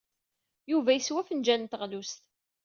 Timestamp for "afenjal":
1.21-1.59